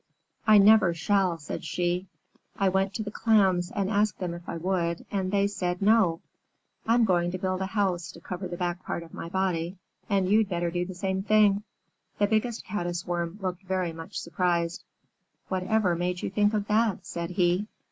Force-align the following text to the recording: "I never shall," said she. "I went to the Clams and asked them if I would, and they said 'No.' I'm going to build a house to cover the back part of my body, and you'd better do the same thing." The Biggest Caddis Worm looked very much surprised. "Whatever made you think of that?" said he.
"I 0.47 0.57
never 0.57 0.95
shall," 0.95 1.37
said 1.37 1.63
she. 1.63 2.07
"I 2.57 2.69
went 2.69 2.95
to 2.95 3.03
the 3.03 3.11
Clams 3.11 3.69
and 3.69 3.87
asked 3.87 4.17
them 4.17 4.33
if 4.33 4.49
I 4.49 4.57
would, 4.57 5.05
and 5.11 5.31
they 5.31 5.45
said 5.45 5.79
'No.' 5.79 6.21
I'm 6.87 7.05
going 7.05 7.29
to 7.29 7.37
build 7.37 7.61
a 7.61 7.67
house 7.67 8.11
to 8.13 8.19
cover 8.19 8.47
the 8.47 8.57
back 8.57 8.83
part 8.83 9.03
of 9.03 9.13
my 9.13 9.29
body, 9.29 9.77
and 10.09 10.27
you'd 10.27 10.49
better 10.49 10.71
do 10.71 10.85
the 10.85 10.95
same 10.95 11.21
thing." 11.21 11.61
The 12.17 12.25
Biggest 12.25 12.65
Caddis 12.65 13.05
Worm 13.05 13.37
looked 13.43 13.61
very 13.61 13.93
much 13.93 14.17
surprised. 14.19 14.83
"Whatever 15.49 15.95
made 15.95 16.23
you 16.23 16.31
think 16.31 16.55
of 16.55 16.65
that?" 16.65 17.05
said 17.05 17.29
he. 17.29 17.67